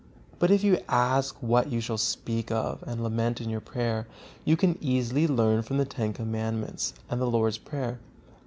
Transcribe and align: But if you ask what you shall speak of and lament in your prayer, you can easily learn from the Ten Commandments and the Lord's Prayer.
But 0.39 0.49
if 0.49 0.63
you 0.63 0.79
ask 0.89 1.35
what 1.41 1.71
you 1.71 1.79
shall 1.79 1.99
speak 1.99 2.49
of 2.49 2.83
and 2.87 3.03
lament 3.03 3.39
in 3.39 3.51
your 3.51 3.61
prayer, 3.61 4.07
you 4.43 4.57
can 4.57 4.79
easily 4.81 5.27
learn 5.27 5.61
from 5.61 5.77
the 5.77 5.85
Ten 5.85 6.11
Commandments 6.11 6.95
and 7.07 7.21
the 7.21 7.27
Lord's 7.29 7.59
Prayer. 7.59 7.99